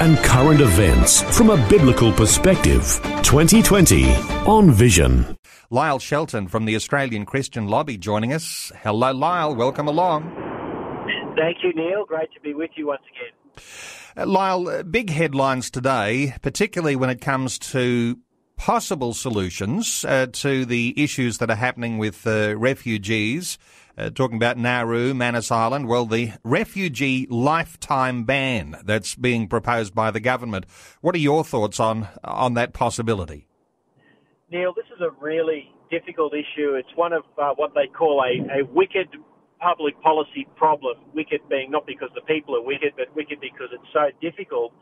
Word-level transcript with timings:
and 0.00 0.18
current 0.18 0.60
events 0.60 1.22
from 1.36 1.50
a 1.50 1.68
biblical 1.68 2.12
perspective. 2.12 3.00
2020 3.22 4.10
on 4.46 4.70
Vision. 4.70 5.36
Lyle 5.70 5.98
Shelton 5.98 6.48
from 6.48 6.64
the 6.64 6.76
Australian 6.76 7.26
Christian 7.26 7.68
Lobby 7.68 7.96
joining 7.96 8.32
us. 8.32 8.70
Hello, 8.82 9.12
Lyle. 9.12 9.54
Welcome 9.54 9.88
along. 9.88 10.22
Thank 11.36 11.58
you, 11.62 11.72
Neil. 11.74 12.04
Great 12.04 12.32
to 12.34 12.40
be 12.40 12.54
with 12.54 12.70
you 12.76 12.86
once 12.86 13.02
again. 13.10 13.64
Uh, 14.16 14.26
Lyle, 14.26 14.68
uh, 14.68 14.82
big 14.84 15.10
headlines 15.10 15.70
today, 15.70 16.34
particularly 16.42 16.94
when 16.94 17.10
it 17.10 17.20
comes 17.20 17.58
to 17.58 18.18
possible 18.56 19.14
solutions 19.14 20.04
uh, 20.06 20.26
to 20.32 20.64
the 20.64 20.94
issues 21.02 21.38
that 21.38 21.50
are 21.50 21.56
happening 21.56 21.98
with 21.98 22.26
uh, 22.26 22.56
refugees. 22.56 23.58
Uh, 23.96 24.10
talking 24.10 24.36
about 24.36 24.58
Nauru, 24.58 25.14
Manus 25.14 25.52
Island, 25.52 25.86
well, 25.86 26.04
the 26.04 26.32
refugee 26.42 27.28
lifetime 27.30 28.24
ban 28.24 28.76
that's 28.84 29.14
being 29.14 29.46
proposed 29.46 29.94
by 29.94 30.10
the 30.10 30.18
government. 30.18 30.66
What 31.00 31.14
are 31.14 31.18
your 31.18 31.44
thoughts 31.44 31.78
on 31.78 32.08
on 32.24 32.54
that 32.54 32.72
possibility? 32.72 33.46
Neil, 34.50 34.72
this 34.74 34.86
is 34.94 35.00
a 35.00 35.10
really 35.24 35.70
difficult 35.90 36.32
issue. 36.34 36.74
It's 36.74 36.94
one 36.96 37.12
of 37.12 37.22
uh, 37.38 37.54
what 37.54 37.72
they 37.74 37.86
call 37.86 38.22
a, 38.22 38.60
a 38.60 38.64
wicked 38.64 39.08
public 39.60 40.00
policy 40.02 40.46
problem. 40.56 40.98
Wicked 41.14 41.40
being 41.48 41.70
not 41.70 41.86
because 41.86 42.10
the 42.14 42.20
people 42.22 42.56
are 42.56 42.62
wicked, 42.62 42.94
but 42.96 43.14
wicked 43.14 43.40
because 43.40 43.68
it's 43.72 43.92
so 43.92 44.10
difficult. 44.20 44.72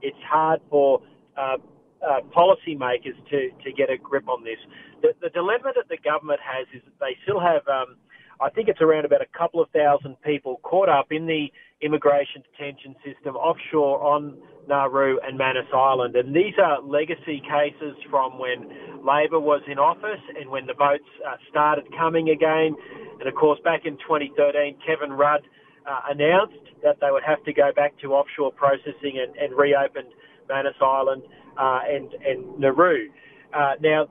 It's 0.00 0.16
hard 0.28 0.60
for 0.70 1.02
uh, 1.36 1.58
uh, 2.02 2.20
policymakers 2.34 3.16
to, 3.30 3.50
to 3.64 3.72
get 3.72 3.90
a 3.90 3.96
grip 3.96 4.28
on 4.28 4.44
this. 4.44 4.58
The, 5.02 5.14
the 5.20 5.30
dilemma 5.30 5.72
that 5.74 5.88
the 5.88 5.98
government 5.98 6.40
has 6.42 6.66
is 6.74 6.82
that 6.84 6.98
they 7.00 7.16
still 7.24 7.40
have 7.40 7.66
um, 7.68 7.96
I 8.42 8.50
think 8.50 8.66
it's 8.66 8.80
around 8.80 9.04
about 9.04 9.22
a 9.22 9.38
couple 9.38 9.62
of 9.62 9.70
thousand 9.70 10.16
people 10.22 10.58
caught 10.64 10.88
up 10.88 11.12
in 11.12 11.26
the 11.26 11.46
immigration 11.80 12.42
detention 12.42 12.96
system 13.04 13.36
offshore 13.36 14.02
on 14.02 14.36
Nauru 14.68 15.18
and 15.22 15.38
Manus 15.38 15.70
Island. 15.72 16.16
And 16.16 16.34
these 16.34 16.54
are 16.58 16.82
legacy 16.82 17.40
cases 17.40 17.94
from 18.10 18.40
when 18.40 18.66
Labor 19.06 19.38
was 19.38 19.62
in 19.68 19.78
office 19.78 20.22
and 20.38 20.50
when 20.50 20.66
the 20.66 20.74
boats 20.74 21.06
uh, 21.26 21.36
started 21.50 21.84
coming 21.96 22.30
again. 22.30 22.74
And 23.20 23.28
of 23.28 23.34
course, 23.36 23.60
back 23.62 23.82
in 23.84 23.94
2013, 23.98 24.76
Kevin 24.84 25.12
Rudd 25.12 25.42
uh, 25.86 26.00
announced 26.10 26.66
that 26.82 26.98
they 27.00 27.12
would 27.12 27.22
have 27.22 27.42
to 27.44 27.52
go 27.52 27.70
back 27.74 27.96
to 28.00 28.14
offshore 28.14 28.50
processing 28.50 29.22
and, 29.22 29.36
and 29.36 29.56
reopen 29.56 30.04
Manus 30.48 30.74
Island 30.80 31.22
uh, 31.58 31.80
and, 31.88 32.12
and 32.24 32.58
Nauru. 32.58 33.08
Uh, 33.52 33.74
now, 33.80 34.08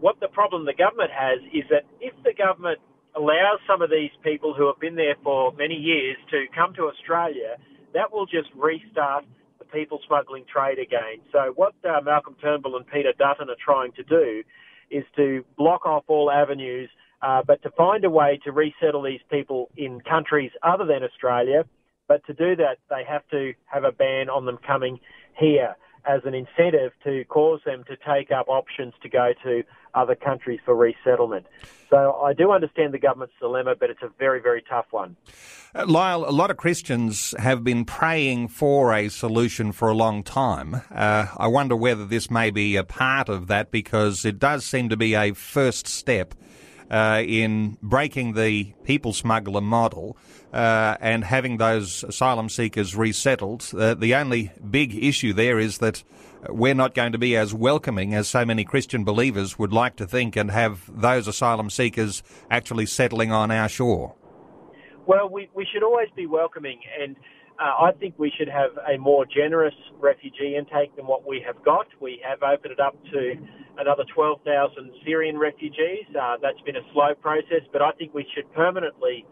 what 0.00 0.20
the 0.20 0.28
problem 0.28 0.64
the 0.64 0.74
government 0.74 1.10
has 1.10 1.40
is 1.52 1.64
that 1.70 1.84
if 2.00 2.14
the 2.24 2.32
government 2.32 2.78
allows 3.16 3.58
some 3.66 3.82
of 3.82 3.90
these 3.90 4.10
people 4.22 4.54
who 4.54 4.66
have 4.66 4.78
been 4.80 4.94
there 4.94 5.16
for 5.24 5.52
many 5.52 5.74
years 5.74 6.16
to 6.30 6.46
come 6.54 6.72
to 6.74 6.84
Australia, 6.84 7.56
that 7.94 8.12
will 8.12 8.26
just 8.26 8.48
restart 8.54 9.24
the 9.58 9.64
people 9.64 9.98
smuggling 10.06 10.44
trade 10.50 10.78
again. 10.78 11.18
So 11.32 11.52
what 11.56 11.74
uh, 11.84 12.00
Malcolm 12.04 12.36
Turnbull 12.40 12.76
and 12.76 12.86
Peter 12.86 13.12
Dutton 13.18 13.50
are 13.50 13.62
trying 13.62 13.92
to 13.92 14.04
do 14.04 14.42
is 14.90 15.04
to 15.16 15.44
block 15.56 15.84
off 15.84 16.04
all 16.06 16.30
avenues, 16.30 16.88
uh, 17.22 17.42
but 17.46 17.60
to 17.62 17.70
find 17.72 18.04
a 18.04 18.10
way 18.10 18.38
to 18.44 18.52
resettle 18.52 19.02
these 19.02 19.20
people 19.30 19.68
in 19.76 20.00
countries 20.00 20.52
other 20.62 20.86
than 20.86 21.02
Australia. 21.02 21.64
But 22.06 22.24
to 22.26 22.32
do 22.32 22.56
that, 22.56 22.78
they 22.88 23.02
have 23.06 23.26
to 23.32 23.52
have 23.66 23.84
a 23.84 23.92
ban 23.92 24.30
on 24.30 24.46
them 24.46 24.58
coming 24.64 24.98
here 25.38 25.76
as 26.08 26.22
an 26.24 26.34
incentive 26.34 26.92
to 27.04 27.24
cause 27.26 27.60
them 27.66 27.84
to 27.84 27.96
take 27.96 28.30
up 28.32 28.48
options 28.48 28.94
to 29.02 29.08
go 29.08 29.32
to 29.44 29.62
other 29.94 30.14
countries 30.14 30.58
for 30.64 30.74
resettlement. 30.74 31.46
So 31.90 32.20
I 32.22 32.32
do 32.32 32.50
understand 32.50 32.94
the 32.94 32.98
government's 32.98 33.34
dilemma, 33.40 33.74
but 33.78 33.90
it's 33.90 34.02
a 34.02 34.10
very, 34.18 34.40
very 34.40 34.62
tough 34.62 34.86
one. 34.90 35.16
Uh, 35.74 35.84
Lyle, 35.86 36.24
a 36.26 36.32
lot 36.32 36.50
of 36.50 36.56
Christians 36.56 37.34
have 37.38 37.62
been 37.62 37.84
praying 37.84 38.48
for 38.48 38.92
a 38.92 39.08
solution 39.08 39.72
for 39.72 39.88
a 39.88 39.94
long 39.94 40.22
time. 40.22 40.82
Uh, 40.90 41.26
I 41.36 41.46
wonder 41.46 41.76
whether 41.76 42.06
this 42.06 42.30
may 42.30 42.50
be 42.50 42.76
a 42.76 42.84
part 42.84 43.28
of 43.28 43.46
that 43.48 43.70
because 43.70 44.24
it 44.24 44.38
does 44.38 44.64
seem 44.64 44.88
to 44.88 44.96
be 44.96 45.14
a 45.14 45.32
first 45.32 45.86
step 45.86 46.34
uh, 46.90 47.22
in 47.26 47.76
breaking 47.82 48.34
the 48.34 48.72
people 48.84 49.12
smuggler 49.12 49.60
model 49.60 50.16
uh, 50.52 50.96
and 51.00 51.24
having 51.24 51.58
those 51.58 52.04
asylum 52.04 52.48
seekers 52.48 52.96
resettled. 52.96 53.70
Uh, 53.76 53.94
the 53.94 54.14
only 54.14 54.52
big 54.70 54.94
issue 54.94 55.32
there 55.32 55.58
is 55.58 55.78
that 55.78 56.02
we're 56.48 56.74
not 56.74 56.94
going 56.94 57.12
to 57.12 57.18
be 57.18 57.36
as 57.36 57.52
welcoming 57.52 58.14
as 58.14 58.28
so 58.28 58.44
many 58.44 58.64
Christian 58.64 59.04
believers 59.04 59.58
would 59.58 59.72
like 59.72 59.96
to 59.96 60.06
think 60.06 60.36
and 60.36 60.50
have 60.50 60.88
those 60.88 61.26
asylum 61.26 61.68
seekers 61.70 62.22
actually 62.50 62.86
settling 62.86 63.32
on 63.32 63.50
our 63.50 63.68
shore. 63.68 64.14
Well, 65.06 65.28
we, 65.28 65.48
we 65.54 65.66
should 65.72 65.82
always 65.82 66.08
be 66.14 66.26
welcoming, 66.26 66.80
and 67.00 67.16
uh, 67.58 67.86
I 67.86 67.92
think 67.98 68.14
we 68.18 68.32
should 68.36 68.48
have 68.48 68.70
a 68.86 68.98
more 68.98 69.24
generous 69.26 69.74
refugee 69.98 70.54
intake 70.56 70.94
than 70.96 71.06
what 71.06 71.26
we 71.26 71.42
have 71.46 71.62
got. 71.64 71.86
We 72.00 72.22
have 72.24 72.42
opened 72.42 72.72
it 72.72 72.80
up 72.80 72.94
to 73.12 73.34
another 73.78 74.04
12,000 74.14 74.44
Syrian 75.04 75.38
refugees. 75.38 76.04
Uh, 76.10 76.36
that's 76.42 76.60
been 76.66 76.76
a 76.76 76.86
slow 76.92 77.14
process, 77.14 77.62
but 77.72 77.82
I 77.82 77.92
think 77.92 78.14
we 78.14 78.26
should 78.34 78.52
permanently 78.52 79.24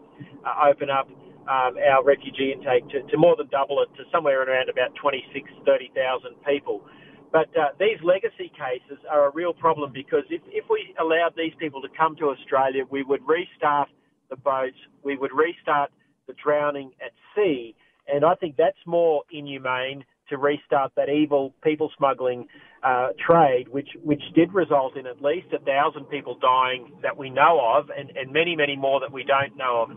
uh, 0.45 0.71
open 0.71 0.89
up 0.91 1.09
um, 1.47 1.79
our 1.79 2.03
refugee 2.03 2.53
intake 2.53 2.89
to, 2.91 3.03
to, 3.03 3.17
more 3.17 3.37
than 3.37 3.47
double 3.49 3.83
it 3.83 3.89
to 3.97 4.05
somewhere 4.11 4.43
around 4.43 4.69
about 4.69 4.95
26, 5.01 5.51
30,000 5.65 6.34
people. 6.47 6.83
But 7.31 7.49
uh, 7.57 7.71
these 7.79 7.99
legacy 8.03 8.51
cases 8.51 8.99
are 9.11 9.29
a 9.29 9.31
real 9.31 9.53
problem 9.53 9.93
because 9.93 10.25
if, 10.31 10.43
if 10.49 10.65
we 10.71 10.95
allowed 10.99 11.34
these 11.37 11.53
people 11.59 11.83
to 11.83 11.89
come 11.97 12.17
to 12.17 12.31
Australia, 12.31 12.84
we 12.91 13.03
would 13.03 13.21
restart 13.27 13.89
the 14.31 14.37
boats, 14.37 14.77
we 15.05 15.17
would 15.17 15.33
restart 15.33 15.91
the 16.27 16.34
drowning 16.43 16.91
at 17.05 17.13
sea, 17.34 17.75
and 18.09 18.25
I 18.25 18.34
think 18.34 18.57
that's 18.57 18.78
more 18.87 19.23
inhumane 19.31 20.05
to 20.28 20.39
restart 20.39 20.93
that 20.97 21.09
evil 21.09 21.55
people 21.63 21.91
smuggling 21.97 22.49
uh, 22.86 23.08
trade, 23.19 23.66
which 23.69 23.91
which 24.04 24.22
did 24.38 24.54
result 24.54 24.97
in 24.97 25.06
at 25.06 25.20
least 25.20 25.48
a 25.52 25.58
thousand 25.58 26.04
people 26.04 26.38
dying 26.38 26.92
that 27.02 27.16
we 27.16 27.28
know 27.30 27.58
of, 27.74 27.91
and, 27.91 28.16
and 28.16 28.32
many 28.32 28.54
many 28.54 28.76
more 28.76 29.00
that 29.00 29.12
we 29.12 29.24
don't 29.24 29.56
know 29.56 29.74
of. 29.82 29.88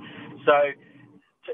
So 0.48 0.58
to, 1.46 1.52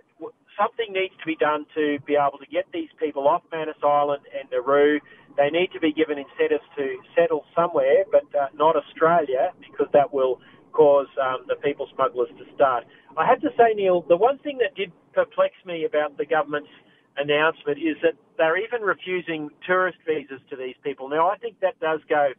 something 0.55 0.93
needs 0.93 1.13
to 1.19 1.25
be 1.25 1.35
done 1.35 1.65
to 1.75 1.99
be 2.07 2.15
able 2.15 2.39
to 2.39 2.47
get 2.47 2.65
these 2.71 2.87
people 3.03 3.27
off 3.27 3.43
Manus 3.51 3.75
Island 3.83 4.23
and 4.31 4.47
Nauru. 4.49 4.99
They 5.35 5.49
need 5.49 5.69
to 5.73 5.81
be 5.81 5.91
given 5.91 6.17
incentives 6.17 6.63
to 6.77 6.85
settle 7.11 7.43
somewhere, 7.53 8.07
but 8.09 8.23
uh, 8.31 8.47
not 8.55 8.77
Australia, 8.77 9.51
because 9.59 9.91
that 9.91 10.13
will 10.13 10.39
cause 10.71 11.11
um, 11.21 11.43
the 11.51 11.55
people 11.55 11.87
smugglers 11.93 12.29
to 12.39 12.45
start. 12.55 12.85
I 13.17 13.25
have 13.27 13.41
to 13.41 13.51
say, 13.57 13.75
Neil, 13.75 14.05
the 14.07 14.15
one 14.15 14.39
thing 14.39 14.59
that 14.59 14.75
did 14.75 14.91
perplex 15.13 15.53
me 15.65 15.83
about 15.83 16.17
the 16.17 16.25
government's 16.25 16.71
announcement 17.17 17.77
is 17.77 17.95
that 18.01 18.13
they're 18.37 18.57
even 18.57 18.81
refusing 18.81 19.49
tourist 19.65 19.97
visas 20.05 20.41
to 20.49 20.55
these 20.55 20.75
people. 20.83 21.09
Now, 21.09 21.29
I 21.29 21.37
think 21.37 21.59
that 21.61 21.79
does 21.79 22.01
go 22.09 22.29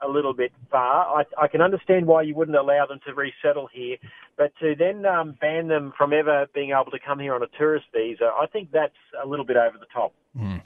a 0.00 0.08
little 0.08 0.34
bit 0.34 0.52
far. 0.70 1.20
I, 1.20 1.44
I 1.44 1.48
can 1.48 1.60
understand 1.60 2.06
why 2.06 2.22
you 2.22 2.34
wouldn't 2.34 2.56
allow 2.56 2.86
them 2.86 3.00
to 3.06 3.14
resettle 3.14 3.68
here, 3.72 3.96
but 4.36 4.52
to 4.60 4.74
then 4.76 5.06
um, 5.06 5.36
ban 5.40 5.68
them 5.68 5.92
from 5.96 6.12
ever 6.12 6.46
being 6.54 6.70
able 6.70 6.90
to 6.90 6.98
come 6.98 7.20
here 7.20 7.34
on 7.34 7.42
a 7.42 7.46
tourist 7.58 7.86
visa, 7.94 8.24
I 8.24 8.46
think 8.46 8.70
that's 8.72 8.92
a 9.22 9.26
little 9.26 9.46
bit 9.46 9.56
over 9.56 9.78
the 9.78 9.86
top. 9.92 10.12
Mm. 10.36 10.62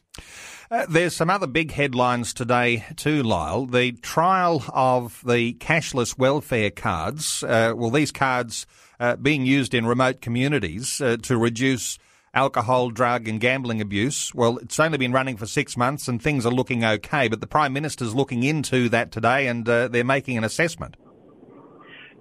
Uh, 0.71 0.85
there's 0.89 1.17
some 1.17 1.31
other 1.31 1.47
big 1.47 1.73
headlines 1.73 2.35
today 2.35 2.85
too, 2.97 3.23
Lyle. 3.23 3.65
The 3.65 3.93
trial 3.93 4.65
of 4.69 5.23
the 5.27 5.55
cashless 5.55 6.19
welfare 6.19 6.71
cards. 6.71 7.43
Uh, 7.43 7.73
well, 7.75 7.91
these 7.91 8.13
cards 8.13 8.67
uh, 9.01 9.17
being 9.17 9.47
used 9.47 9.73
in 9.73 9.87
remote 9.87 10.21
communities 10.21 11.01
uh, 11.01 11.17
to 11.23 11.39
reduce 11.39 11.99
alcohol, 12.35 12.91
drug, 12.91 13.29
and 13.29 13.41
gambling 13.41 13.81
abuse. 13.81 14.35
Well, 14.35 14.59
it's 14.59 14.79
only 14.79 14.99
been 14.99 15.13
running 15.13 15.37
for 15.37 15.47
six 15.47 15.77
months 15.77 16.09
and 16.09 16.23
things 16.23 16.45
are 16.45 16.53
looking 16.53 16.85
okay, 16.85 17.29
but 17.29 17.41
the 17.41 17.47
Prime 17.47 17.73
Minister's 17.73 18.15
looking 18.15 18.43
into 18.43 18.89
that 18.91 19.11
today 19.13 19.47
and 19.47 19.69
uh, 19.69 19.89
they're 19.89 20.05
making 20.05 20.37
an 20.37 20.45
assessment. 20.45 20.97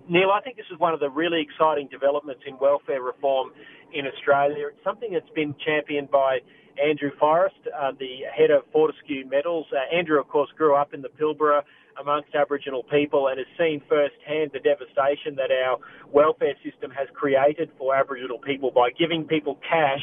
Neil, 0.09 0.31
I 0.31 0.41
think 0.41 0.55
this 0.55 0.65
is 0.71 0.79
one 0.79 0.93
of 0.93 1.01
the 1.01 1.09
really 1.09 1.41
exciting 1.41 1.89
developments 1.91 2.41
in 2.47 2.57
welfare 2.59 3.01
reform 3.01 3.51
in 3.93 4.07
Australia. 4.07 4.67
It's 4.69 4.83
something 4.83 5.11
that's 5.11 5.29
been 5.35 5.53
championed 5.65 6.09
by 6.09 6.39
Andrew 6.81 7.11
Forrest, 7.19 7.55
uh, 7.67 7.91
the 7.99 8.21
head 8.35 8.51
of 8.51 8.63
Fortescue 8.71 9.25
Metals. 9.25 9.65
Uh, 9.71 9.95
Andrew, 9.95 10.19
of 10.19 10.27
course, 10.27 10.49
grew 10.57 10.75
up 10.75 10.93
in 10.93 11.01
the 11.01 11.09
Pilbara 11.09 11.63
amongst 11.99 12.35
Aboriginal 12.35 12.83
people 12.83 13.27
and 13.27 13.37
has 13.37 13.47
seen 13.57 13.81
firsthand 13.89 14.51
the 14.53 14.59
devastation 14.59 15.35
that 15.35 15.51
our 15.51 15.79
welfare 16.11 16.55
system 16.63 16.91
has 16.91 17.07
created 17.13 17.69
for 17.77 17.95
Aboriginal 17.95 18.39
people 18.39 18.71
by 18.71 18.89
giving 18.91 19.25
people 19.25 19.59
cash 19.67 20.01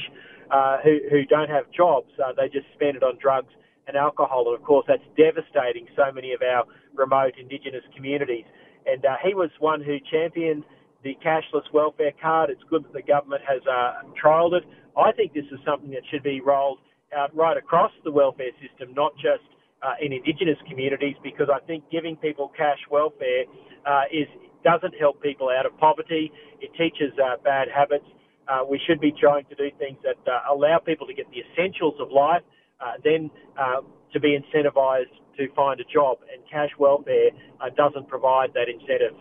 uh, 0.51 0.79
who, 0.83 0.99
who 1.11 1.25
don't 1.25 1.51
have 1.51 1.71
jobs. 1.71 2.11
Uh, 2.19 2.33
they 2.37 2.49
just 2.49 2.67
spend 2.75 2.97
it 2.97 3.03
on 3.03 3.19
drugs 3.21 3.53
and 3.87 3.97
alcohol. 3.97 4.47
And 4.49 4.59
of 4.59 4.65
course, 4.65 4.85
that's 4.89 5.05
devastating 5.17 5.87
so 5.97 6.13
many 6.13 6.33
of 6.33 6.43
our 6.43 6.65
remote 6.95 7.35
Indigenous 7.39 7.85
communities. 7.95 8.45
And 8.87 9.05
uh, 9.05 9.17
he 9.25 9.35
was 9.35 9.51
one 9.61 9.83
who 9.83 9.97
championed 10.11 10.65
the 11.03 11.17
cashless 11.25 11.71
welfare 11.73 12.13
card. 12.21 12.51
It's 12.51 12.63
good 12.69 12.85
that 12.85 12.93
the 12.93 13.03
government 13.03 13.43
has 13.47 13.63
uh, 13.67 14.03
trialled 14.21 14.55
it. 14.55 14.65
I 14.97 15.13
think 15.13 15.35
this 15.35 15.45
is 15.53 15.59
something 15.65 15.91
that 15.91 16.03
should 16.11 16.23
be 16.23 16.41
rolled 16.41 16.79
out 17.17 17.35
right 17.35 17.57
across 17.57 17.93
the 18.05 18.11
welfare 18.11 18.53
system, 18.61 18.95
not 18.95 19.15
just 19.17 19.45
uh, 19.85 19.95
in 20.01 20.13
Indigenous 20.13 20.57
communities, 20.69 21.17
because 21.23 21.49
I 21.53 21.61
think 21.67 21.85
giving 21.91 22.17
people 22.17 22.51
cash 22.57 22.79
welfare 22.91 23.45
uh, 23.87 24.05
is 24.11 24.27
doesn't 24.65 24.95
help 24.99 25.21
people 25.21 25.51
out 25.51 25.67
of 25.67 25.77
poverty. 25.77 26.33
It 26.61 26.71
teaches 26.73 27.13
uh, 27.23 27.37
bad 27.45 27.69
habits. 27.69 28.07
Uh, 28.49 28.65
we 28.69 28.81
should 28.87 28.99
be 28.99 29.13
trying 29.13 29.45
to 29.47 29.55
do 29.55 29.71
things 29.79 29.99
that 30.03 30.17
uh, 30.31 30.53
allow 30.53 30.79
people 30.79 31.07
to 31.07 31.13
get 31.13 31.27
the 31.31 31.41
essentials 31.45 31.95
of 32.01 32.11
life, 32.11 32.43
then 33.05 33.31
to 34.13 34.21
be 34.21 34.39
incentivised 34.39 35.13
to 35.37 35.53
find 35.55 35.81
a 35.81 35.85
job. 35.93 36.19
And 36.33 36.43
cash 36.51 36.71
welfare 36.79 37.31
doesn't 37.77 38.09
provide 38.09 38.55
that 38.55 38.69
incentive. 38.69 39.17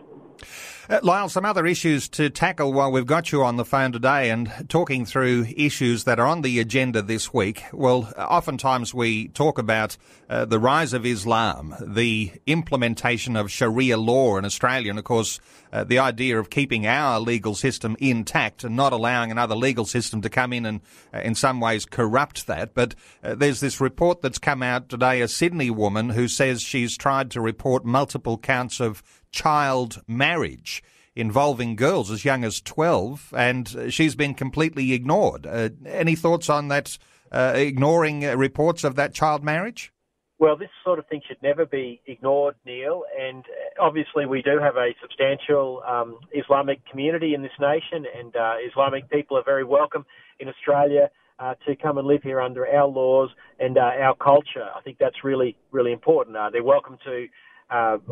Uh, 0.86 1.00
Lyle, 1.02 1.30
some 1.30 1.46
other 1.46 1.64
issues 1.64 2.10
to 2.10 2.28
tackle 2.28 2.70
while 2.70 2.92
we've 2.92 3.06
got 3.06 3.32
you 3.32 3.42
on 3.42 3.56
the 3.56 3.64
phone 3.64 3.90
today 3.90 4.28
and 4.28 4.52
talking 4.68 5.06
through 5.06 5.46
issues 5.56 6.04
that 6.04 6.20
are 6.20 6.26
on 6.26 6.42
the 6.42 6.60
agenda 6.60 7.00
this 7.00 7.32
week. 7.32 7.64
Well, 7.72 8.12
oftentimes 8.18 8.92
we 8.92 9.28
talk 9.28 9.56
about 9.56 9.96
uh, 10.28 10.44
the 10.44 10.58
rise 10.58 10.92
of 10.92 11.06
Islam, 11.06 11.74
the 11.80 12.32
implementation 12.46 13.34
of 13.34 13.50
Sharia 13.50 13.96
law 13.96 14.36
in 14.36 14.44
Australia, 14.44 14.90
and 14.90 14.98
of 14.98 15.06
course, 15.06 15.40
uh, 15.72 15.84
the 15.84 15.98
idea 15.98 16.38
of 16.38 16.50
keeping 16.50 16.86
our 16.86 17.18
legal 17.18 17.54
system 17.54 17.96
intact 17.98 18.62
and 18.62 18.76
not 18.76 18.92
allowing 18.92 19.30
another 19.30 19.54
legal 19.54 19.86
system 19.86 20.20
to 20.20 20.28
come 20.28 20.52
in 20.52 20.66
and, 20.66 20.82
uh, 21.14 21.20
in 21.20 21.34
some 21.34 21.60
ways, 21.60 21.86
corrupt 21.86 22.46
that. 22.46 22.74
But 22.74 22.94
uh, 23.22 23.34
there's 23.34 23.60
this 23.60 23.80
report 23.80 24.20
that's 24.20 24.38
come 24.38 24.62
out 24.62 24.90
today, 24.90 25.22
a 25.22 25.28
Sydney 25.28 25.70
woman 25.70 26.10
who 26.10 26.28
says 26.28 26.60
she's 26.60 26.94
tried 26.96 27.30
to 27.30 27.40
report 27.40 27.86
multiple 27.86 28.36
counts 28.36 28.80
of 28.80 29.02
child 29.34 30.00
marriage 30.06 30.82
involving 31.16 31.76
girls 31.76 32.10
as 32.10 32.24
young 32.24 32.44
as 32.44 32.60
12, 32.60 33.34
and 33.36 33.92
she's 33.92 34.14
been 34.14 34.34
completely 34.34 34.92
ignored. 34.92 35.46
Uh, 35.46 35.68
any 35.86 36.14
thoughts 36.14 36.48
on 36.48 36.68
that, 36.68 36.96
uh, 37.30 37.52
ignoring 37.54 38.24
uh, 38.24 38.36
reports 38.36 38.84
of 38.84 38.94
that 38.96 39.12
child 39.12 39.44
marriage? 39.44 39.92
Well, 40.38 40.56
this 40.56 40.70
sort 40.84 40.98
of 40.98 41.06
thing 41.06 41.20
should 41.26 41.42
never 41.42 41.64
be 41.64 42.00
ignored, 42.06 42.56
Neil. 42.66 43.02
And 43.18 43.44
uh, 43.44 43.82
obviously, 43.82 44.26
we 44.26 44.42
do 44.42 44.58
have 44.60 44.76
a 44.76 44.90
substantial 45.00 45.82
um, 45.86 46.18
Islamic 46.32 46.80
community 46.90 47.34
in 47.34 47.42
this 47.42 47.58
nation, 47.60 48.04
and 48.18 48.34
uh, 48.34 48.54
Islamic 48.68 49.08
people 49.10 49.36
are 49.36 49.44
very 49.44 49.64
welcome 49.64 50.04
in 50.38 50.48
Australia. 50.48 51.10
Uh, 51.36 51.54
to 51.66 51.74
come 51.74 51.98
and 51.98 52.06
live 52.06 52.22
here 52.22 52.40
under 52.40 52.64
our 52.64 52.86
laws 52.86 53.28
and 53.58 53.76
uh, 53.76 53.80
our 53.80 54.14
culture. 54.14 54.68
I 54.72 54.80
think 54.82 54.98
that's 55.00 55.24
really, 55.24 55.56
really 55.72 55.90
important. 55.90 56.36
Uh, 56.36 56.48
they're 56.50 56.62
welcome 56.62 56.96
to 57.04 57.26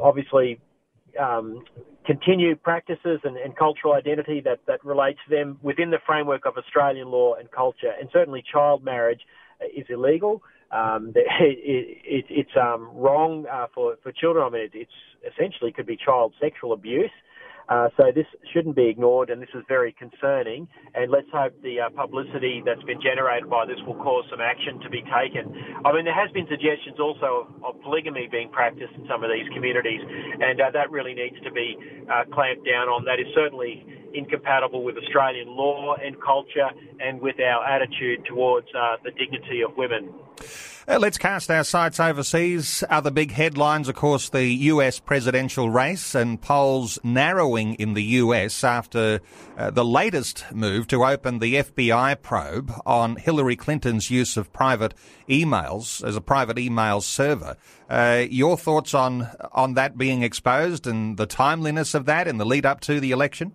obviously 0.03 0.59
um, 1.19 1.65
continue 2.07 2.57
practices 2.57 3.21
and, 3.25 3.37
and, 3.37 3.57
cultural 3.57 3.95
identity 3.95 4.41
that, 4.41 4.61
that 4.67 4.85
relates 4.85 5.19
to 5.29 5.35
them 5.35 5.59
within 5.63 5.91
the 5.91 5.99
framework 6.07 6.47
of 6.47 6.57
Australian 6.57 7.09
law 7.09 7.35
and 7.35 7.51
culture. 7.51 7.93
And 7.99 8.09
certainly 8.13 8.43
child 8.51 8.85
marriage 8.85 9.21
is 9.77 9.87
illegal. 9.89 10.43
Um, 10.71 11.13
it, 11.17 11.99
it, 12.05 12.25
it's 12.29 12.57
um, 12.61 12.91
wrong 12.95 13.47
uh, 13.51 13.67
for, 13.75 13.97
for 14.03 14.13
children. 14.13 14.45
I 14.45 14.51
mean, 14.51 14.63
it, 14.63 14.71
it's 14.75 15.35
essentially 15.35 15.73
could 15.73 15.87
be 15.87 15.97
child 15.97 16.35
sexual 16.41 16.73
abuse. 16.73 17.11
Uh, 17.69 17.89
so 17.97 18.11
this 18.15 18.27
shouldn't 18.53 18.77
be 18.77 18.89
ignored, 18.89 19.31
and 19.31 19.41
this 19.41 19.53
is 19.55 19.63
very 19.69 19.93
concerning. 19.93 20.69
And 20.95 21.11
let's 21.11 21.29
hope 21.33 21.55
the 21.63 21.81
uh, 21.81 21.91
publicity 21.91 22.63
that's 22.65 22.83
been 22.83 23.01
generated 23.01 23.49
by 23.49 23.67
this 23.67 23.79
will 23.87 23.97
cause 23.97 24.25
some 24.31 24.41
action 24.41 24.81
to 24.81 24.91
be 24.91 25.03
taken. 25.07 25.53
I 25.85 25.93
mean, 25.93 26.05
there 26.05 26.15
has 26.15 26.31
been 26.33 26.47
suggestions 26.49 26.99
also 26.99 27.47
of, 27.47 27.77
of 27.77 27.83
polygamy 27.83 28.29
being 28.31 28.51
practiced 28.51 28.93
in 28.95 29.07
some 29.09 29.25
of 29.25 29.31
these 29.31 29.49
communities, 29.55 30.01
and 30.03 30.61
uh, 30.61 30.71
that 30.73 30.91
really 30.91 31.15
needs 31.15 31.37
to 31.45 31.53
be 31.53 31.77
uh, 32.11 32.25
clamped 32.33 32.67
down 32.67 32.89
on. 32.89 33.05
That 33.05 33.21
is 33.21 33.27
certainly 33.35 33.87
incompatible 34.15 34.83
with 34.83 34.97
Australian 34.97 35.49
law 35.49 35.95
and 35.95 36.21
culture, 36.21 36.69
and 37.01 37.21
with 37.21 37.37
our 37.41 37.65
attitude 37.65 38.25
towards 38.27 38.69
uh, 38.75 38.97
the 39.05 39.11
dignity 39.11 39.63
of 39.63 39.77
women. 39.77 40.13
Uh, 40.89 40.99
let's 40.99 41.17
cast 41.17 41.49
our 41.49 41.63
sights 41.63 42.01
overseas. 42.01 42.83
Other 42.91 43.13
big 43.13 43.31
headlines, 43.31 43.89
of 43.89 43.95
course, 43.95 44.29
the 44.29 44.47
US 44.47 44.99
presidential 44.99 45.71
race 45.71 46.13
and 46.13 46.41
polls 46.41 46.99
narrowing 47.05 47.75
in 47.75 47.95
the 47.95 48.03
US 48.03 48.65
after 48.65 49.21
uh, 49.57 49.71
the 49.71 49.85
latest 49.85 50.45
move 50.53 50.89
to 50.89 51.05
open 51.05 51.39
the 51.39 51.55
FBI 51.55 52.21
probe 52.21 52.73
on 52.85 53.15
Hillary 53.15 53.55
Clinton's 53.55 54.11
use 54.11 54.37
of 54.37 54.53
private 54.53 54.93
emails 55.29 56.05
as 56.05 56.17
a 56.17 56.21
private 56.21 56.59
email 56.59 57.01
server. 57.01 57.57
Uh, 57.89 58.25
your 58.29 58.57
thoughts 58.57 58.93
on 58.93 59.29
on 59.53 59.75
that 59.75 59.97
being 59.97 60.25
exposed 60.25 60.89
and 60.89 61.17
the 61.17 61.27
timeliness 61.27 61.95
of 61.95 62.07
that 62.07 62.27
in 62.27 62.39
the 62.39 62.47
lead 62.47 62.67
up 62.67 62.81
to 62.81 62.99
the 62.99 63.13
election? 63.13 63.53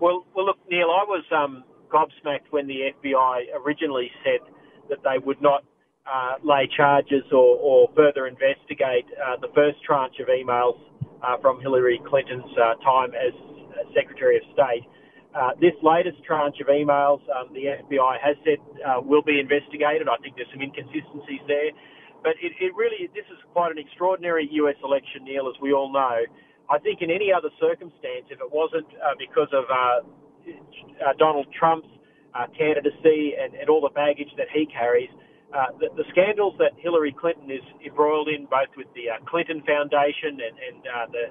Well, 0.00 0.24
well, 0.34 0.46
look, 0.46 0.58
Neil, 0.70 0.88
I 0.88 1.04
was 1.04 1.24
um, 1.30 1.62
gobsmacked 1.92 2.48
when 2.50 2.66
the 2.66 2.88
FBI 2.96 3.52
originally 3.64 4.10
said 4.24 4.40
that 4.88 4.98
they 5.04 5.18
would 5.24 5.42
not 5.42 5.62
uh, 6.10 6.40
lay 6.42 6.68
charges 6.74 7.22
or, 7.30 7.60
or 7.60 7.88
further 7.94 8.26
investigate 8.26 9.04
uh, 9.20 9.36
the 9.40 9.48
first 9.54 9.76
tranche 9.84 10.16
of 10.18 10.28
emails 10.28 10.80
uh, 11.22 11.36
from 11.42 11.60
Hillary 11.60 12.00
Clinton's 12.08 12.48
uh, 12.56 12.80
time 12.82 13.10
as 13.12 13.36
Secretary 13.94 14.36
of 14.36 14.42
State. 14.56 14.88
Uh, 15.36 15.50
this 15.60 15.76
latest 15.82 16.16
tranche 16.24 16.58
of 16.60 16.66
emails, 16.66 17.20
um, 17.36 17.52
the 17.52 17.76
FBI 17.84 18.16
has 18.24 18.34
said 18.42 18.58
uh, 18.82 19.00
will 19.04 19.22
be 19.22 19.38
investigated. 19.38 20.08
I 20.08 20.16
think 20.24 20.34
there's 20.34 20.50
some 20.50 20.62
inconsistencies 20.64 21.44
there, 21.46 21.70
but 22.24 22.34
it, 22.42 22.56
it, 22.58 22.74
really 22.74 23.06
this 23.14 23.28
is 23.30 23.38
quite 23.52 23.70
an 23.70 23.78
extraordinary 23.78 24.48
U.S. 24.64 24.74
election, 24.82 25.22
Neil, 25.24 25.46
as 25.46 25.60
we 25.60 25.72
all 25.72 25.92
know. 25.92 26.24
I 26.70 26.78
think 26.78 27.02
in 27.02 27.10
any 27.10 27.32
other 27.32 27.50
circumstance, 27.58 28.30
if 28.30 28.38
it 28.40 28.50
wasn't 28.52 28.86
because 29.18 29.48
of 29.52 29.66
Donald 31.18 31.46
Trump's 31.58 31.88
candidacy 32.56 33.34
and, 33.34 33.54
and 33.54 33.68
all 33.68 33.80
the 33.80 33.92
baggage 33.94 34.30
that 34.38 34.46
he 34.54 34.66
carries, 34.66 35.10
uh, 35.50 35.74
the, 35.82 35.90
the, 35.98 36.06
scandals 36.14 36.54
that 36.58 36.70
Hillary 36.78 37.10
Clinton 37.10 37.50
is 37.50 37.64
embroiled 37.84 38.28
in, 38.28 38.46
both 38.46 38.70
with 38.76 38.86
the 38.94 39.10
uh, 39.10 39.18
Clinton 39.26 39.62
Foundation 39.66 40.38
and, 40.38 40.54
and 40.62 40.78
uh, 40.86 41.06
the, 41.10 41.24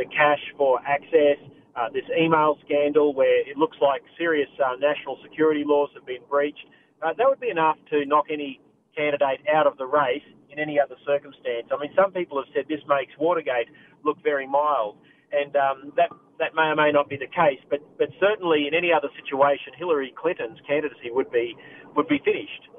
the 0.00 0.04
cash 0.08 0.40
for 0.56 0.80
access, 0.88 1.36
uh, 1.76 1.92
this 1.92 2.08
email 2.16 2.56
scandal 2.64 3.12
where 3.12 3.44
it 3.44 3.58
looks 3.58 3.76
like 3.82 4.00
serious 4.16 4.48
uh, 4.64 4.80
national 4.80 5.18
security 5.22 5.62
laws 5.66 5.90
have 5.92 6.06
been 6.06 6.24
breached, 6.28 6.64
that 7.02 7.28
would 7.28 7.38
be 7.38 7.50
enough 7.50 7.76
to 7.90 8.06
knock 8.06 8.24
any 8.32 8.60
candidate 8.96 9.44
out 9.52 9.66
of 9.66 9.76
the 9.76 9.84
race 9.84 10.24
in 10.48 10.58
any 10.58 10.80
other 10.80 10.96
circumstance. 11.04 11.68
I 11.68 11.76
mean, 11.76 11.92
some 11.94 12.12
people 12.12 12.40
have 12.40 12.48
said 12.54 12.64
this 12.68 12.80
makes 12.88 13.12
Watergate 13.20 13.68
look 14.06 14.22
very 14.22 14.46
mild, 14.46 14.96
and 15.32 15.54
um, 15.56 15.92
that 15.96 16.08
that 16.38 16.54
may 16.54 16.70
or 16.72 16.76
may 16.76 16.92
not 16.92 17.08
be 17.08 17.16
the 17.16 17.26
case. 17.26 17.60
But 17.68 17.80
but 17.98 18.08
certainly 18.20 18.66
in 18.66 18.74
any 18.74 18.92
other 18.92 19.08
situation, 19.20 19.74
Hillary 19.76 20.14
Clinton's 20.16 20.58
candidacy 20.66 21.10
would 21.10 21.30
be 21.30 21.56
would 21.94 22.08
be 22.08 22.20
finished. 22.24 22.70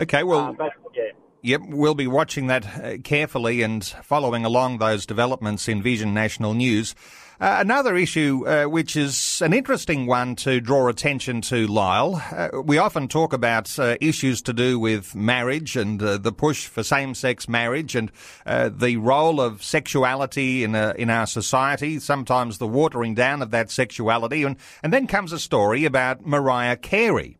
Okay, 0.00 0.22
well. 0.22 0.56
Uh, 0.58 0.68
yeah. 0.94 1.12
Yep, 1.46 1.60
we'll 1.68 1.94
be 1.94 2.08
watching 2.08 2.48
that 2.48 2.66
uh, 2.66 2.98
carefully 3.04 3.62
and 3.62 3.84
following 3.84 4.44
along 4.44 4.78
those 4.78 5.06
developments 5.06 5.68
in 5.68 5.80
Vision 5.80 6.12
National 6.12 6.54
News. 6.54 6.96
Uh, 7.40 7.58
another 7.60 7.94
issue, 7.94 8.44
uh, 8.48 8.64
which 8.64 8.96
is 8.96 9.40
an 9.42 9.52
interesting 9.52 10.06
one 10.06 10.34
to 10.34 10.60
draw 10.60 10.88
attention 10.88 11.40
to, 11.42 11.68
Lyle. 11.68 12.20
Uh, 12.32 12.62
we 12.62 12.78
often 12.78 13.06
talk 13.06 13.32
about 13.32 13.78
uh, 13.78 13.96
issues 14.00 14.42
to 14.42 14.52
do 14.52 14.80
with 14.80 15.14
marriage 15.14 15.76
and 15.76 16.02
uh, 16.02 16.18
the 16.18 16.32
push 16.32 16.66
for 16.66 16.82
same-sex 16.82 17.48
marriage 17.48 17.94
and 17.94 18.10
the 18.44 18.96
role 18.96 19.40
of 19.40 19.62
sexuality 19.62 20.64
in 20.64 20.74
in 20.74 21.10
our 21.10 21.28
society. 21.28 22.00
Sometimes 22.00 22.58
the 22.58 22.66
watering 22.66 23.14
down 23.14 23.40
of 23.40 23.52
that 23.52 23.70
sexuality, 23.70 24.42
and 24.42 24.56
and 24.82 24.92
then 24.92 25.06
comes 25.06 25.32
a 25.32 25.38
story 25.38 25.84
about 25.84 26.26
Mariah 26.26 26.76
Carey. 26.76 27.38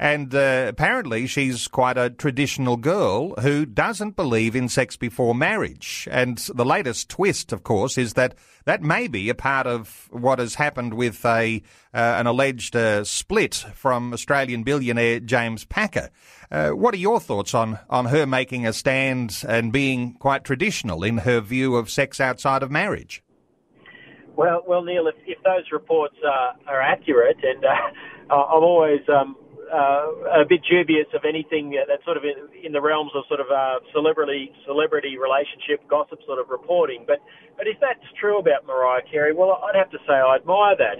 And 0.00 0.32
uh, 0.32 0.66
apparently, 0.68 1.26
she's 1.26 1.66
quite 1.66 1.98
a 1.98 2.08
traditional 2.08 2.76
girl 2.76 3.34
who 3.40 3.66
doesn't 3.66 4.14
believe 4.14 4.54
in 4.54 4.68
sex 4.68 4.96
before 4.96 5.34
marriage. 5.34 6.06
And 6.08 6.38
the 6.54 6.64
latest 6.64 7.08
twist, 7.08 7.52
of 7.52 7.64
course, 7.64 7.98
is 7.98 8.14
that 8.14 8.36
that 8.64 8.80
may 8.80 9.08
be 9.08 9.28
a 9.28 9.34
part 9.34 9.66
of 9.66 10.08
what 10.12 10.38
has 10.38 10.54
happened 10.54 10.94
with 10.94 11.24
a 11.24 11.62
uh, 11.92 11.98
an 11.98 12.28
alleged 12.28 12.76
uh, 12.76 13.02
split 13.02 13.54
from 13.74 14.12
Australian 14.12 14.62
billionaire 14.62 15.18
James 15.18 15.64
Packer. 15.64 16.10
Uh, 16.48 16.70
what 16.70 16.94
are 16.94 16.98
your 16.98 17.18
thoughts 17.18 17.52
on 17.52 17.80
on 17.90 18.06
her 18.06 18.24
making 18.24 18.66
a 18.66 18.72
stand 18.72 19.42
and 19.48 19.72
being 19.72 20.14
quite 20.14 20.44
traditional 20.44 21.02
in 21.02 21.18
her 21.18 21.40
view 21.40 21.74
of 21.74 21.90
sex 21.90 22.20
outside 22.20 22.62
of 22.62 22.70
marriage? 22.70 23.24
Well, 24.36 24.62
well, 24.64 24.84
Neil, 24.84 25.08
if, 25.08 25.16
if 25.26 25.42
those 25.42 25.72
reports 25.72 26.14
are 26.24 26.80
accurate, 26.80 27.38
and 27.42 27.64
uh, 27.64 27.68
I'm 28.32 28.62
always 28.62 29.00
um, 29.08 29.34
uh, 29.72 30.42
a 30.42 30.44
bit 30.48 30.60
dubious 30.68 31.06
of 31.14 31.22
anything 31.24 31.76
that's 31.88 32.04
sort 32.04 32.16
of 32.16 32.24
in, 32.24 32.72
the 32.72 32.80
realms 32.80 33.12
of 33.14 33.24
sort 33.28 33.40
of 33.40 33.46
uh, 33.50 33.80
celebrity 33.92 34.52
celebrity 34.66 35.16
relationship 35.18 35.86
gossip 35.88 36.18
sort 36.26 36.38
of 36.38 36.48
reporting. 36.50 37.04
But 37.06 37.20
but 37.56 37.66
if 37.66 37.76
that's 37.80 38.04
true 38.20 38.38
about 38.38 38.66
Mariah 38.66 39.02
Carey, 39.10 39.32
well, 39.32 39.60
I'd 39.64 39.76
have 39.76 39.90
to 39.90 39.98
say 40.06 40.14
I 40.14 40.36
admire 40.36 40.76
that. 40.76 40.98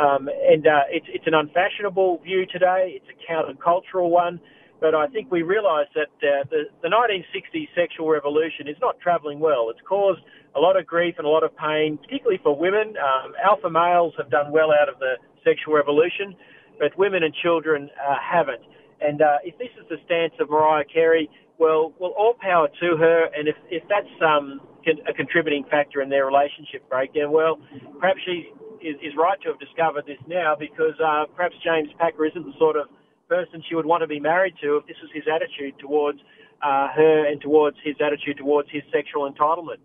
Um, 0.00 0.28
and 0.28 0.66
uh, 0.66 0.88
it's 0.88 1.06
it's 1.08 1.26
an 1.26 1.34
unfashionable 1.34 2.20
view 2.22 2.46
today. 2.46 3.00
It's 3.00 3.08
a 3.10 3.16
countercultural 3.24 4.10
one. 4.10 4.40
But 4.80 4.94
I 4.94 5.08
think 5.08 5.30
we 5.30 5.42
realise 5.42 5.88
that 5.94 6.08
uh, 6.24 6.48
the, 6.48 6.64
the 6.80 6.88
1960s 6.88 7.68
sexual 7.76 8.08
revolution 8.08 8.66
is 8.66 8.76
not 8.80 8.98
travelling 8.98 9.38
well. 9.38 9.68
It's 9.68 9.80
caused 9.86 10.20
a 10.56 10.60
lot 10.60 10.78
of 10.78 10.86
grief 10.86 11.16
and 11.18 11.26
a 11.26 11.30
lot 11.30 11.44
of 11.44 11.54
pain, 11.56 11.98
particularly 11.98 12.40
for 12.42 12.56
women. 12.56 12.96
Um, 12.96 13.34
alpha 13.44 13.68
males 13.68 14.14
have 14.16 14.30
done 14.30 14.50
well 14.50 14.72
out 14.72 14.88
of 14.88 14.98
the 14.98 15.14
sexual 15.44 15.74
revolution, 15.74 16.34
but 16.80 16.96
women 16.98 17.22
and 17.22 17.32
children 17.34 17.90
uh, 18.00 18.16
haven't. 18.18 18.62
And 19.00 19.22
uh, 19.22 19.36
if 19.44 19.56
this 19.58 19.68
is 19.80 19.86
the 19.88 19.96
stance 20.06 20.32
of 20.40 20.50
Mariah 20.50 20.84
Carey, 20.84 21.30
well, 21.58 21.92
well, 21.98 22.12
all 22.18 22.34
power 22.40 22.68
to 22.80 22.96
her. 22.96 23.28
And 23.36 23.46
if, 23.46 23.56
if 23.70 23.84
that's 23.88 24.08
um, 24.24 24.60
a 25.06 25.12
contributing 25.12 25.64
factor 25.70 26.00
in 26.00 26.08
their 26.08 26.26
relationship 26.26 26.88
breakdown, 26.88 27.30
well, 27.30 27.60
perhaps 28.00 28.20
she 28.24 28.50
is, 28.82 28.96
is 29.02 29.12
right 29.16 29.40
to 29.42 29.50
have 29.50 29.60
discovered 29.60 30.06
this 30.06 30.18
now 30.26 30.56
because 30.58 30.98
uh, 31.04 31.24
perhaps 31.36 31.54
James 31.62 31.90
Packer 31.98 32.24
isn't 32.26 32.44
the 32.44 32.56
sort 32.58 32.76
of 32.76 32.88
person 33.28 33.62
she 33.68 33.74
would 33.74 33.86
want 33.86 34.00
to 34.00 34.08
be 34.08 34.18
married 34.18 34.54
to 34.62 34.78
if 34.78 34.86
this 34.86 34.96
was 35.00 35.10
his 35.14 35.24
attitude 35.32 35.78
towards 35.78 36.18
uh, 36.62 36.88
her 36.88 37.30
and 37.30 37.40
towards 37.40 37.76
his 37.84 37.94
attitude 38.04 38.38
towards 38.38 38.68
his 38.70 38.82
sexual 38.92 39.30
entitlement. 39.30 39.78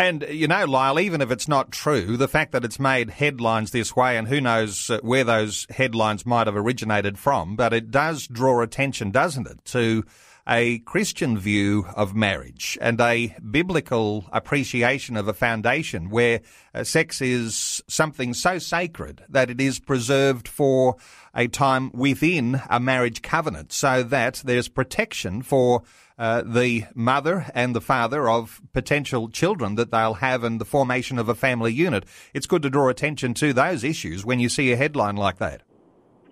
And, 0.00 0.24
you 0.30 0.48
know, 0.48 0.64
Lyle, 0.64 0.98
even 0.98 1.20
if 1.20 1.30
it's 1.30 1.46
not 1.46 1.72
true, 1.72 2.16
the 2.16 2.26
fact 2.26 2.52
that 2.52 2.64
it's 2.64 2.80
made 2.80 3.10
headlines 3.10 3.70
this 3.70 3.94
way, 3.94 4.16
and 4.16 4.26
who 4.26 4.40
knows 4.40 4.88
uh, 4.88 4.98
where 5.02 5.24
those 5.24 5.66
headlines 5.68 6.24
might 6.24 6.46
have 6.46 6.56
originated 6.56 7.18
from, 7.18 7.54
but 7.54 7.74
it 7.74 7.90
does 7.90 8.26
draw 8.26 8.62
attention, 8.62 9.10
doesn't 9.10 9.46
it, 9.46 9.62
to 9.66 10.02
a 10.48 10.78
Christian 10.78 11.36
view 11.36 11.86
of 11.94 12.14
marriage 12.14 12.78
and 12.80 12.98
a 12.98 13.36
biblical 13.50 14.24
appreciation 14.32 15.18
of 15.18 15.28
a 15.28 15.34
foundation 15.34 16.08
where 16.08 16.40
uh, 16.74 16.82
sex 16.82 17.20
is 17.20 17.82
something 17.86 18.32
so 18.32 18.58
sacred 18.58 19.22
that 19.28 19.50
it 19.50 19.60
is 19.60 19.78
preserved 19.78 20.48
for 20.48 20.96
a 21.34 21.46
time 21.46 21.90
within 21.92 22.62
a 22.70 22.80
marriage 22.80 23.20
covenant 23.20 23.70
so 23.70 24.02
that 24.02 24.40
there's 24.46 24.66
protection 24.66 25.42
for 25.42 25.82
uh, 26.20 26.42
the 26.44 26.84
mother 26.94 27.46
and 27.54 27.74
the 27.74 27.80
father 27.80 28.28
of 28.28 28.60
potential 28.74 29.30
children 29.30 29.74
that 29.76 29.90
they'll 29.90 30.20
have 30.20 30.44
and 30.44 30.60
the 30.60 30.66
formation 30.66 31.18
of 31.18 31.30
a 31.30 31.34
family 31.34 31.72
unit. 31.72 32.04
It's 32.34 32.46
good 32.46 32.60
to 32.60 32.68
draw 32.68 32.90
attention 32.90 33.32
to 33.34 33.54
those 33.54 33.82
issues 33.82 34.22
when 34.22 34.38
you 34.38 34.50
see 34.50 34.70
a 34.70 34.76
headline 34.76 35.16
like 35.16 35.38
that. 35.38 35.62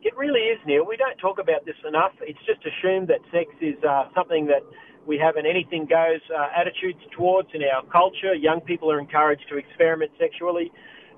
It 0.02 0.14
really 0.14 0.40
is, 0.40 0.58
Neil. 0.66 0.84
We 0.86 0.98
don't 0.98 1.16
talk 1.16 1.38
about 1.38 1.64
this 1.64 1.74
enough. 1.88 2.12
It's 2.20 2.38
just 2.46 2.60
assumed 2.66 3.08
that 3.08 3.20
sex 3.32 3.48
is 3.62 3.82
uh, 3.82 4.08
something 4.14 4.44
that 4.46 4.60
we 5.06 5.16
have 5.16 5.36
an 5.36 5.46
anything 5.46 5.86
goes 5.86 6.20
uh, 6.36 6.48
attitudes 6.54 7.00
towards 7.16 7.48
in 7.54 7.62
our 7.62 7.82
culture. 7.86 8.34
Young 8.34 8.60
people 8.60 8.92
are 8.92 9.00
encouraged 9.00 9.48
to 9.48 9.56
experiment 9.56 10.12
sexually. 10.18 10.70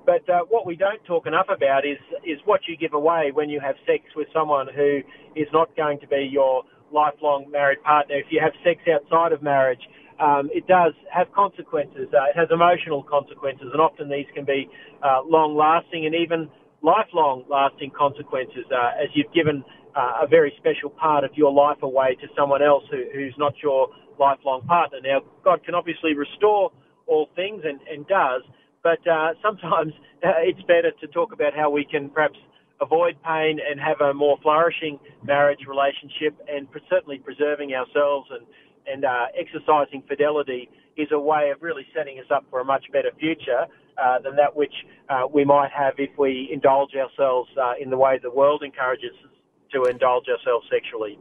But 0.06 0.28
uh, 0.30 0.44
what 0.48 0.64
we 0.64 0.76
don't 0.76 1.04
talk 1.04 1.26
enough 1.26 1.48
about 1.50 1.84
is 1.84 1.98
is 2.24 2.38
what 2.44 2.60
you 2.68 2.76
give 2.76 2.94
away 2.94 3.32
when 3.34 3.50
you 3.50 3.58
have 3.58 3.74
sex 3.84 4.04
with 4.14 4.28
someone 4.32 4.68
who 4.72 5.00
is 5.34 5.48
not 5.52 5.76
going 5.76 5.98
to 6.00 6.06
be 6.06 6.28
your 6.30 6.62
lifelong 6.92 7.50
married 7.50 7.82
partner. 7.82 8.16
If 8.16 8.26
you 8.30 8.40
have 8.42 8.52
sex 8.64 8.80
outside 8.88 9.32
of 9.32 9.42
marriage, 9.42 9.80
um, 10.20 10.50
it 10.52 10.66
does 10.66 10.92
have 11.12 11.32
consequences. 11.32 12.09
Uh, 12.12 12.28
it 12.28 12.37
has 12.37 12.49
emotional 12.52 13.02
consequences, 13.02 13.68
and 13.73 13.80
often 13.80 14.09
these 14.09 14.26
can 14.35 14.44
be 14.44 14.68
uh, 15.02 15.23
long 15.25 15.56
lasting 15.56 16.04
and 16.06 16.14
even 16.14 16.49
lifelong 16.82 17.44
lasting 17.49 17.90
consequences 17.97 18.64
uh, 18.73 19.02
as 19.02 19.09
you've 19.14 19.32
given 19.32 19.64
uh, 19.97 20.23
a 20.23 20.26
very 20.26 20.52
special 20.59 20.90
part 20.90 21.25
of 21.25 21.30
your 21.35 21.52
life 21.52 21.82
away 21.82 22.16
to 22.20 22.26
someone 22.37 22.62
else 22.62 22.85
who, 22.90 23.04
who's 23.12 23.35
not 23.38 23.54
your 23.62 23.88
lifelong 24.18 24.62
partner. 24.66 24.99
Now, 25.02 25.20
God 25.44 25.64
can 25.64 25.75
obviously 25.75 26.14
restore 26.14 26.70
all 27.06 27.28
things 27.35 27.62
and, 27.64 27.80
and 27.90 28.06
does, 28.06 28.42
but 28.82 29.00
uh, 29.09 29.32
sometimes 29.42 29.92
it's 30.23 30.62
better 30.62 30.92
to 31.00 31.06
talk 31.09 31.32
about 31.32 31.54
how 31.54 31.70
we 31.70 31.85
can 31.85 32.11
perhaps 32.11 32.38
avoid 32.80 33.16
pain 33.22 33.58
and 33.60 33.80
have 33.80 34.00
a 34.00 34.14
more 34.14 34.38
flourishing 34.42 34.99
marriage 35.22 35.60
relationship 35.68 36.34
and 36.49 36.66
certainly 36.88 37.18
preserving 37.18 37.75
ourselves 37.75 38.28
and, 38.30 38.46
and 38.87 39.04
uh, 39.04 39.26
exercising 39.38 40.02
fidelity 40.08 40.68
is 40.96 41.08
a 41.12 41.18
way 41.18 41.50
of 41.50 41.62
really 41.62 41.87
setting 41.94 42.18
us 42.18 42.26
up 42.34 42.44
for 42.50 42.60
a 42.60 42.64
much 42.64 42.84
better 42.92 43.10
future 43.18 43.66
uh, 44.02 44.18
than 44.20 44.37
that 44.37 44.54
which 44.54 44.72
uh, 45.08 45.26
we 45.32 45.44
might 45.44 45.70
have 45.70 45.94
if 45.99 46.10
we 46.18 46.49
indulge 46.52 46.90
ourselves 46.94 47.50
uh, 47.60 47.72
in 47.80 47.90
the 47.90 47.96
way 47.96 48.18
the 48.22 48.30
world 48.30 48.62
encourages 48.62 49.12
us 49.25 49.30
to 49.72 49.84
indulge 49.84 50.25
ourselves 50.28 50.66
sexually. 50.70 51.18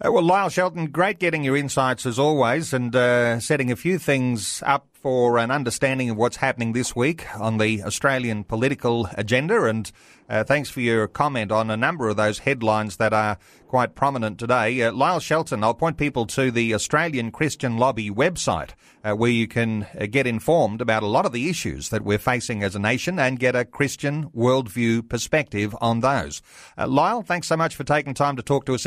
Uh, 0.00 0.10
well, 0.10 0.22
Lyle 0.22 0.48
Shelton, 0.48 0.86
great 0.86 1.18
getting 1.18 1.44
your 1.44 1.56
insights 1.56 2.06
as 2.06 2.18
always 2.18 2.72
and 2.72 2.94
uh, 2.96 3.38
setting 3.40 3.70
a 3.70 3.76
few 3.76 3.98
things 3.98 4.62
up 4.64 4.88
for 4.94 5.38
an 5.38 5.50
understanding 5.50 6.10
of 6.10 6.16
what's 6.16 6.36
happening 6.36 6.72
this 6.72 6.94
week 6.94 7.26
on 7.38 7.58
the 7.58 7.82
Australian 7.82 8.44
political 8.44 9.08
agenda. 9.14 9.64
And 9.64 9.90
uh, 10.28 10.44
thanks 10.44 10.70
for 10.70 10.80
your 10.80 11.08
comment 11.08 11.50
on 11.50 11.70
a 11.70 11.76
number 11.76 12.08
of 12.08 12.16
those 12.16 12.38
headlines 12.38 12.96
that 12.98 13.12
are 13.12 13.36
quite 13.66 13.96
prominent 13.96 14.38
today. 14.38 14.80
Uh, 14.80 14.92
Lyle 14.92 15.18
Shelton, 15.18 15.64
I'll 15.64 15.74
point 15.74 15.96
people 15.96 16.26
to 16.28 16.50
the 16.50 16.72
Australian 16.72 17.32
Christian 17.32 17.78
Lobby 17.78 18.10
website 18.10 18.70
uh, 19.02 19.14
where 19.14 19.30
you 19.30 19.48
can 19.48 19.86
uh, 19.98 20.06
get 20.06 20.26
informed 20.26 20.80
about 20.80 21.02
a 21.02 21.06
lot 21.06 21.26
of 21.26 21.32
the 21.32 21.50
issues 21.50 21.88
that 21.88 22.04
we're 22.04 22.18
facing 22.18 22.62
as 22.62 22.76
a 22.76 22.78
nation 22.78 23.18
and 23.18 23.40
get 23.40 23.56
a 23.56 23.64
Christian 23.64 24.30
worldview 24.30 25.08
perspective 25.08 25.74
on 25.80 26.00
those. 26.00 26.42
Uh, 26.78 26.86
Lyle, 26.86 27.22
thanks 27.22 27.48
so 27.48 27.56
much 27.56 27.74
for 27.74 27.84
taking 27.84 28.14
time 28.14 28.36
to 28.36 28.42
talk 28.42 28.64
to 28.66 28.74
us. 28.74 28.86